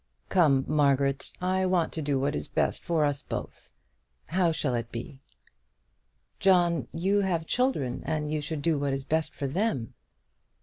"Come, 0.29 0.65
Margaret; 0.67 1.31
I 1.41 1.67
want 1.67 1.93
to 1.93 2.01
do 2.01 2.19
what 2.19 2.33
is 2.33 2.47
best 2.47 2.83
for 2.83 3.05
us 3.05 3.21
both. 3.21 3.69
How 4.25 4.51
shall 4.51 4.73
it 4.73 4.91
be?" 4.91 5.21
"John, 6.39 6.87
you 6.91 7.19
have 7.21 7.45
children, 7.45 8.01
and 8.03 8.31
you 8.31 8.41
should 8.41 8.63
do 8.63 8.79
what 8.79 8.93
is 8.93 9.03
best 9.03 9.31
for 9.31 9.45
them." 9.45 9.93